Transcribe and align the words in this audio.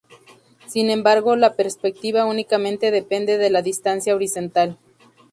Sin 0.65 0.89
embargo, 0.89 1.35
la 1.35 1.53
perspectiva 1.55 2.25
únicamente 2.25 2.89
depende 2.89 3.37
de 3.37 3.51
la 3.51 3.61
distancia 3.61 4.15
horizontal. 4.15 4.79